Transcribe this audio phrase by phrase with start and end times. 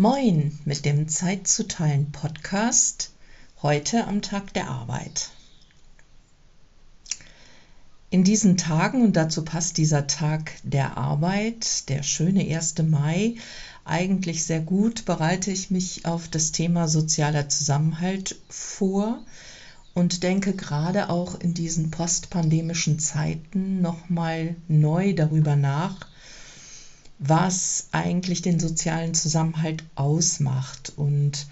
[0.00, 3.10] Moin mit dem Zeit zu teilen Podcast
[3.62, 5.30] heute am Tag der Arbeit.
[8.08, 12.76] In diesen Tagen, und dazu passt dieser Tag der Arbeit, der schöne 1.
[12.84, 13.34] Mai,
[13.84, 19.24] eigentlich sehr gut, bereite ich mich auf das Thema sozialer Zusammenhalt vor
[19.94, 26.06] und denke gerade auch in diesen postpandemischen Zeiten nochmal neu darüber nach,
[27.18, 30.92] was eigentlich den sozialen Zusammenhalt ausmacht.
[30.96, 31.48] Und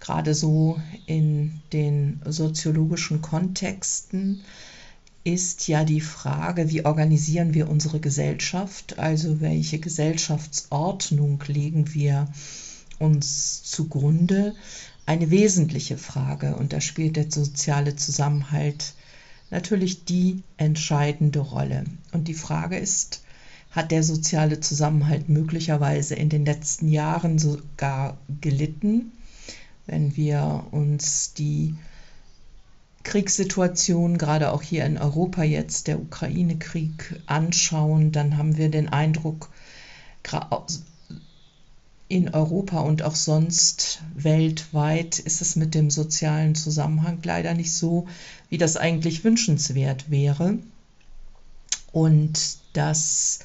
[0.00, 4.40] gerade so in den soziologischen Kontexten
[5.22, 12.28] ist ja die Frage, wie organisieren wir unsere Gesellschaft, also welche Gesellschaftsordnung legen wir
[12.98, 14.54] uns zugrunde,
[15.04, 16.56] eine wesentliche Frage.
[16.56, 18.94] Und da spielt der soziale Zusammenhalt
[19.50, 21.84] natürlich die entscheidende Rolle.
[22.12, 23.22] Und die Frage ist,
[23.70, 29.12] hat der soziale Zusammenhalt möglicherweise in den letzten Jahren sogar gelitten.
[29.86, 31.74] Wenn wir uns die
[33.02, 39.50] Kriegssituation, gerade auch hier in Europa jetzt, der Ukraine-Krieg anschauen, dann haben wir den Eindruck,
[42.08, 48.08] in Europa und auch sonst weltweit ist es mit dem sozialen Zusammenhang leider nicht so,
[48.48, 50.58] wie das eigentlich wünschenswert wäre.
[51.92, 53.38] Und das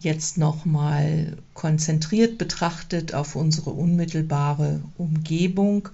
[0.00, 5.88] jetzt nochmal konzentriert betrachtet auf unsere unmittelbare Umgebung,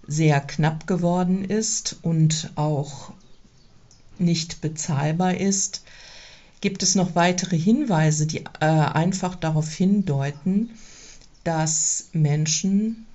[0.05, 3.13] sehr knapp geworden ist und auch
[4.19, 5.83] nicht bezahlbar ist,
[6.61, 10.71] gibt es noch weitere Hinweise, die äh, einfach darauf hindeuten,
[11.43, 13.05] dass Menschen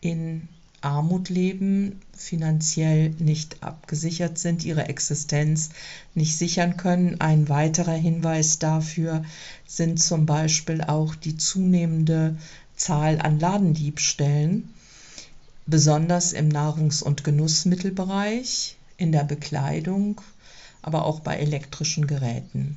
[0.00, 0.48] in
[0.84, 5.70] Armut leben, finanziell nicht abgesichert sind, ihre Existenz
[6.14, 7.20] nicht sichern können.
[7.20, 9.24] Ein weiterer Hinweis dafür
[9.66, 12.36] sind zum Beispiel auch die zunehmende
[12.76, 14.68] Zahl an Ladendiebstählen,
[15.66, 20.20] besonders im Nahrungs- und Genussmittelbereich, in der Bekleidung,
[20.84, 22.76] aber auch bei elektrischen Geräten.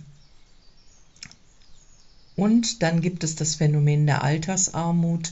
[2.38, 5.32] Und dann gibt es das Phänomen der Altersarmut,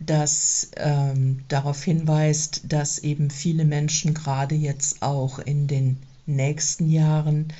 [0.00, 7.52] das ähm, darauf hinweist, dass eben viele Menschen gerade jetzt auch in den nächsten Jahren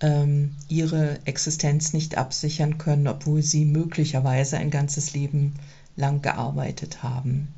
[0.00, 5.54] ähm, ihre Existenz nicht absichern können, obwohl sie möglicherweise ein ganzes Leben
[5.96, 7.48] lang gearbeitet haben.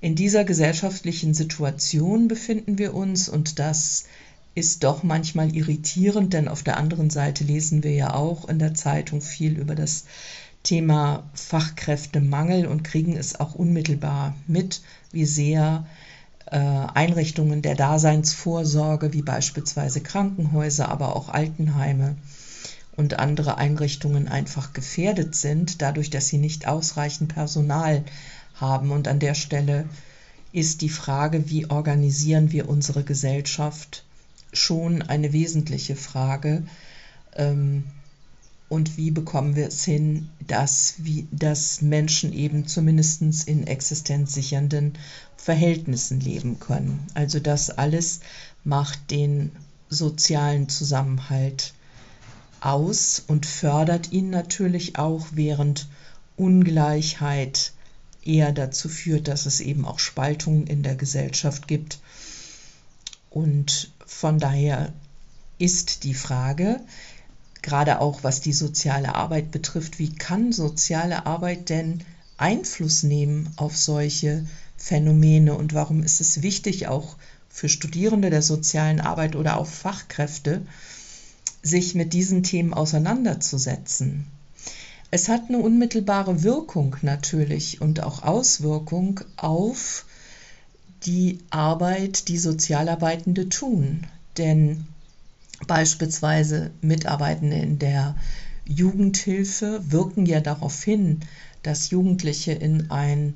[0.00, 4.04] In dieser gesellschaftlichen Situation befinden wir uns und das
[4.54, 8.74] ist doch manchmal irritierend, denn auf der anderen Seite lesen wir ja auch in der
[8.74, 10.04] Zeitung viel über das
[10.62, 15.86] Thema Fachkräftemangel und kriegen es auch unmittelbar mit, wie sehr
[16.46, 22.16] äh, Einrichtungen der Daseinsvorsorge, wie beispielsweise Krankenhäuser, aber auch Altenheime
[22.96, 28.04] und andere Einrichtungen einfach gefährdet sind, dadurch, dass sie nicht ausreichend Personal
[28.54, 28.90] haben.
[28.90, 29.86] Und an der Stelle
[30.52, 34.04] ist die Frage, wie organisieren wir unsere Gesellschaft,
[34.52, 36.64] schon eine wesentliche Frage.
[37.36, 37.84] Ähm,
[38.68, 44.94] und wie bekommen wir es hin, dass, wie, dass Menschen eben zumindest in existenzsichernden
[45.36, 47.04] Verhältnissen leben können.
[47.14, 48.20] Also das alles
[48.62, 49.50] macht den
[49.88, 51.74] sozialen Zusammenhalt
[52.60, 55.88] aus und fördert ihn natürlich auch, während
[56.36, 57.72] Ungleichheit
[58.24, 61.98] eher dazu führt, dass es eben auch Spaltungen in der Gesellschaft gibt.
[63.30, 64.92] Und von daher
[65.58, 66.80] ist die Frage,
[67.62, 69.98] gerade auch was die soziale Arbeit betrifft.
[69.98, 72.02] Wie kann soziale Arbeit denn
[72.36, 74.46] Einfluss nehmen auf solche
[74.76, 77.16] Phänomene und warum ist es wichtig, auch
[77.48, 80.66] für Studierende der sozialen Arbeit oder auch Fachkräfte,
[81.62, 84.26] sich mit diesen Themen auseinanderzusetzen?
[85.10, 90.04] Es hat eine unmittelbare Wirkung natürlich und auch Auswirkung auf
[91.04, 94.06] die Arbeit, die Sozialarbeitende tun.
[94.38, 94.86] Denn
[95.66, 98.16] beispielsweise Mitarbeitende in der
[98.66, 101.20] Jugendhilfe wirken ja darauf hin,
[101.62, 103.34] dass Jugendliche in ein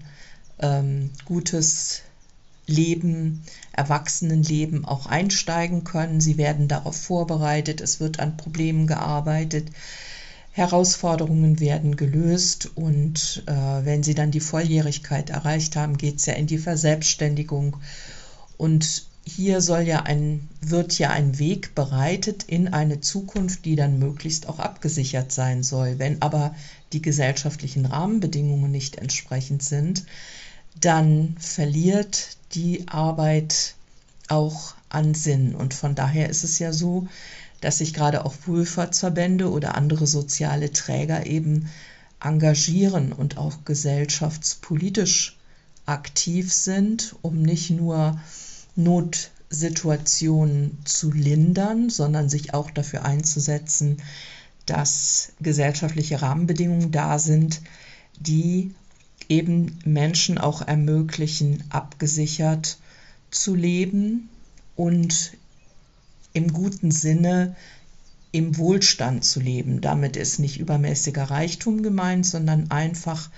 [0.58, 2.02] ähm, gutes
[2.66, 6.20] Leben, Erwachsenenleben auch einsteigen können.
[6.20, 9.68] Sie werden darauf vorbereitet, es wird an Problemen gearbeitet,
[10.56, 16.34] Herausforderungen werden gelöst und äh, wenn sie dann die Volljährigkeit erreicht haben, geht es ja
[16.34, 17.78] in die Verselbstständigung.
[18.56, 23.98] Und hier soll ja ein, wird ja ein Weg bereitet in eine Zukunft, die dann
[23.98, 25.98] möglichst auch abgesichert sein soll.
[25.98, 26.54] Wenn aber
[26.92, 30.04] die gesellschaftlichen Rahmenbedingungen nicht entsprechend sind,
[30.80, 33.74] dann verliert die Arbeit
[34.28, 35.56] auch an Sinn.
[35.56, 37.08] Und von daher ist es ja so,
[37.64, 41.70] dass sich gerade auch Wohlfahrtsverbände oder andere soziale Träger eben
[42.20, 45.38] engagieren und auch gesellschaftspolitisch
[45.86, 48.20] aktiv sind, um nicht nur
[48.76, 54.02] Notsituationen zu lindern, sondern sich auch dafür einzusetzen,
[54.66, 57.62] dass gesellschaftliche Rahmenbedingungen da sind,
[58.20, 58.74] die
[59.30, 62.76] eben Menschen auch ermöglichen, abgesichert
[63.30, 64.28] zu leben
[64.76, 65.32] und
[66.34, 67.56] im guten Sinne
[68.32, 69.80] im Wohlstand zu leben.
[69.80, 73.30] Damit ist nicht übermäßiger Reichtum gemeint, sondern einfach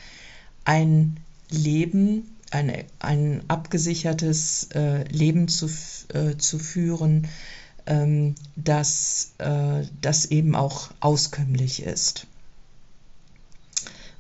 [0.65, 1.19] ein
[1.51, 5.69] Leben, eine, ein abgesichertes äh, Leben zu,
[6.15, 7.29] äh, zu führen,
[7.87, 12.27] ähm, das, äh, das eben auch auskömmlich ist.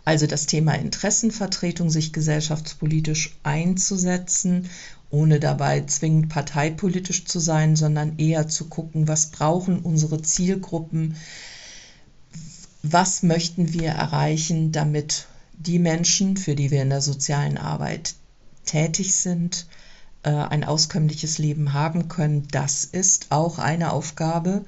[0.05, 4.69] Also das Thema Interessenvertretung, sich gesellschaftspolitisch einzusetzen
[5.17, 11.17] ohne dabei zwingend parteipolitisch zu sein, sondern eher zu gucken, was brauchen unsere Zielgruppen,
[12.83, 18.15] was möchten wir erreichen, damit die Menschen, für die wir in der sozialen Arbeit
[18.67, 19.67] tätig sind,
[20.23, 22.47] äh, ein auskömmliches Leben haben können.
[22.51, 24.67] Das ist auch eine Aufgabe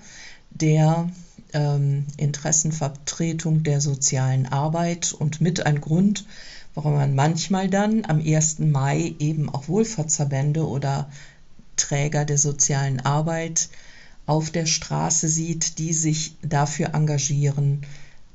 [0.50, 1.11] der
[1.53, 6.25] ähm, Interessenvertretung der sozialen Arbeit und mit ein Grund,
[6.79, 8.61] warum man manchmal dann am 1.
[8.61, 11.11] Mai eben auch Wohlfahrtsverbände oder
[11.75, 13.69] Träger der sozialen Arbeit
[14.27, 17.85] auf der Straße sieht, die sich dafür engagieren,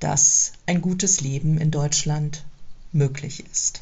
[0.01, 2.43] dass ein gutes Leben in Deutschland
[2.91, 3.81] möglich ist.